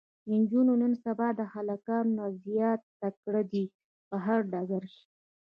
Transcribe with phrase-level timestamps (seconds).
[0.33, 3.65] انجونې نن سبا د هلکانو نه زياته تکړه دي
[4.09, 5.01] په هر ډګر کې